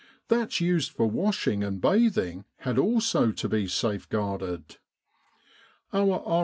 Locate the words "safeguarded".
3.67-4.77